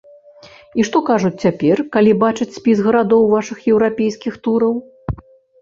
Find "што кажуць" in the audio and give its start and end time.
0.87-1.31